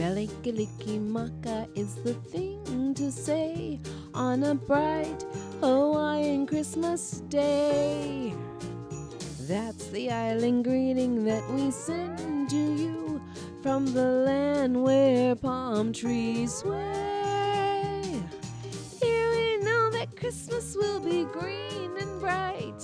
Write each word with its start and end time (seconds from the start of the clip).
Mele 0.00 0.28
Kalikimaka 0.42 1.68
is 1.76 1.96
the 1.96 2.14
thing 2.32 2.94
to 2.94 3.12
say 3.12 3.78
on 4.14 4.42
a 4.44 4.54
bright 4.54 5.26
Hawaiian 5.60 6.46
Christmas 6.46 7.20
day. 7.28 8.32
That's 9.40 9.88
the 9.88 10.10
island 10.10 10.64
greeting 10.64 11.22
that 11.26 11.46
we 11.50 11.70
send 11.70 12.48
to 12.48 12.56
you 12.56 13.20
from 13.62 13.92
the 13.92 14.06
land 14.24 14.82
where 14.82 15.36
palm 15.36 15.92
trees 15.92 16.54
sway. 16.54 18.02
Here 19.02 19.30
we 19.36 19.58
know 19.58 19.90
that 19.90 20.16
Christmas 20.16 20.74
will 20.76 21.00
be 21.00 21.26
green 21.26 21.94
and 22.00 22.20
bright. 22.22 22.80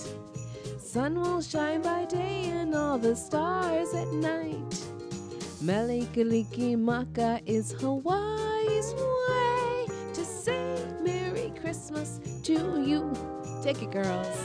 Sun 0.77 1.19
will 1.19 1.41
shine 1.41 1.81
by 1.81 2.05
day 2.05 2.51
and 2.51 2.75
all 2.75 2.99
the 2.99 3.17
stars 3.17 3.95
at 3.95 4.09
night. 4.09 4.36
Mele 5.67 6.07
Kalikimaka 6.15 7.41
is 7.45 7.73
Hawaii's 7.73 8.95
way 8.95 9.87
to 10.15 10.25
say 10.25 10.79
Merry 11.03 11.53
Christmas 11.61 12.21
to 12.45 12.85
you. 12.87 13.13
Take 13.65 13.83
it, 13.83 13.91
girls. 13.91 14.39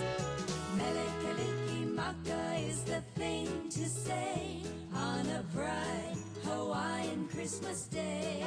Mele 0.76 1.06
Kalikimaka 1.22 2.68
is 2.68 2.82
the 2.86 3.02
thing 3.14 3.70
to 3.70 3.86
say 3.88 4.64
on 4.96 5.28
a 5.28 5.44
bright 5.54 6.18
Hawaiian 6.44 7.28
Christmas 7.28 7.84
day. 7.84 8.44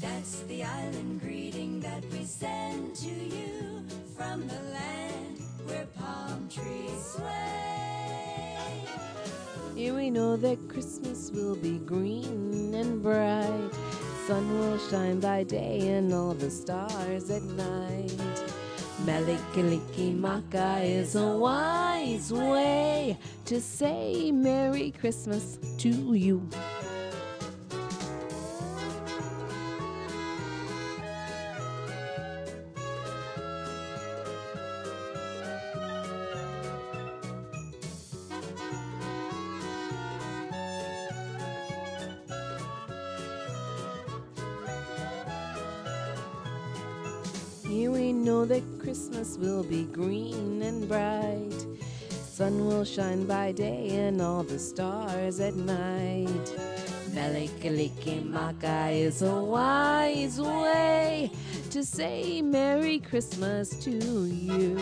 That's 0.00 0.42
the 0.42 0.62
island 0.62 1.22
greeting 1.22 1.80
that 1.80 2.04
we 2.12 2.24
send 2.24 2.94
to 3.02 3.10
you 3.10 3.82
from 4.16 4.46
the 4.46 4.60
land 4.70 5.03
We 9.92 10.08
know 10.08 10.36
that 10.36 10.68
Christmas 10.68 11.30
will 11.30 11.56
be 11.56 11.78
green 11.78 12.72
and 12.74 13.02
bright. 13.02 13.70
Sun 14.26 14.58
will 14.58 14.78
shine 14.78 15.20
by 15.20 15.42
day 15.42 15.88
and 15.88 16.12
all 16.12 16.32
the 16.32 16.50
stars 16.50 17.28
at 17.30 17.42
night. 17.42 18.16
Mele 19.04 19.36
Kalikimaka 19.52 20.82
is 20.82 21.12
Hawaii's 21.12 22.32
way 22.32 23.18
to 23.44 23.60
say 23.60 24.32
Merry 24.32 24.90
Christmas 24.90 25.58
to 25.78 26.14
you. 26.14 26.48
Here 47.74 47.90
we 47.90 48.12
know 48.12 48.44
that 48.44 48.62
Christmas 48.78 49.36
will 49.36 49.64
be 49.64 49.82
green 49.82 50.62
and 50.62 50.86
bright. 50.86 51.66
Sun 52.08 52.66
will 52.66 52.84
shine 52.84 53.26
by 53.26 53.50
day 53.50 53.88
and 54.06 54.22
all 54.22 54.44
the 54.44 54.60
stars 54.60 55.40
at 55.40 55.56
night. 55.56 56.46
Mele 57.12 57.48
Kalikimaka 57.58 58.92
is 58.92 59.18
Hawaii's 59.18 60.40
way 60.40 61.32
to 61.70 61.82
say 61.84 62.40
Merry 62.42 63.00
Christmas 63.00 63.70
to 63.82 63.90
you. 63.90 64.78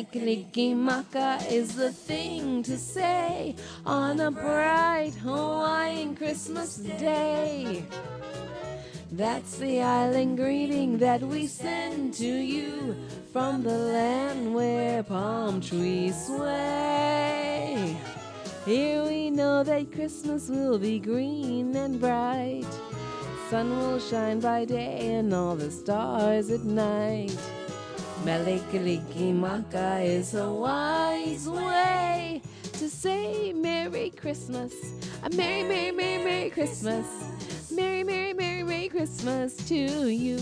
Mele 0.00 0.06
Kalikimaka 0.12 1.50
is 1.50 1.74
the 1.74 1.92
thing 1.92 2.62
to 2.62 2.78
say 2.78 3.54
on 3.84 4.18
a 4.20 4.30
bright 4.30 5.12
Hawaiian 5.22 6.16
Christmas 6.16 6.76
day. 6.76 7.84
That's 9.12 9.58
the 9.58 9.82
island 9.82 10.38
greeting 10.38 10.96
that 10.98 11.20
we 11.20 11.46
send 11.46 12.14
to 12.14 12.26
you 12.26 12.96
from 13.32 13.62
the 13.62 13.76
land 13.76 14.54
where 14.54 15.02
palm 15.02 15.60
trees 15.60 16.26
sway. 16.26 17.96
Here 18.64 19.02
we 19.04 19.28
know 19.28 19.62
that 19.64 19.92
Christmas 19.92 20.48
will 20.48 20.78
be 20.78 20.98
green 20.98 21.76
and 21.76 22.00
bright. 22.00 22.64
Sun 23.50 23.76
will 23.76 23.98
shine 23.98 24.40
by 24.40 24.64
day 24.64 25.14
and 25.16 25.34
all 25.34 25.56
the 25.56 25.70
stars 25.70 26.50
at 26.50 26.62
night. 26.62 27.36
Mele 28.24 28.58
Kalikimaka 28.70 30.04
is 30.04 30.32
Hawaii's 30.32 31.48
way 31.48 32.42
to 32.74 32.88
say 32.90 33.54
Merry 33.54 34.10
Christmas. 34.10 34.74
A 35.22 35.30
Merry, 35.30 35.62
Merry, 35.62 35.90
Merry, 35.90 36.24
Merry 36.24 36.50
Christmas. 36.50 37.06
Merry, 37.70 38.04
Merry, 38.04 38.34
Merry, 38.34 38.62
Merry 38.62 38.88
Christmas 38.88 39.56
to 39.68 40.08
you. 40.10 40.36